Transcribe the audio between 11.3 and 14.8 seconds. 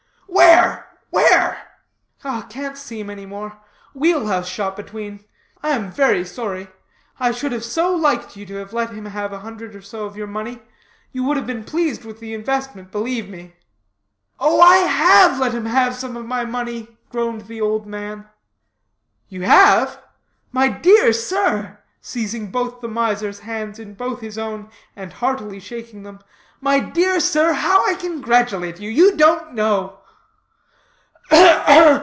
have been pleased with the investment, believe me." "Oh, I